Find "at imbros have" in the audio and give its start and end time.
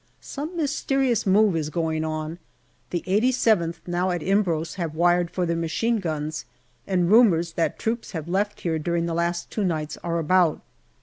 4.09-4.95